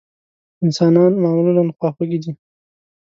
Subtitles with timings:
[0.65, 2.31] انسانان معمولا خواخوږي دي.